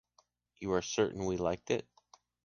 You 0.57 0.73
are 0.73 0.81
certain 0.81 1.25
we 1.25 1.37
liked 1.37 1.69
it. 1.69 1.87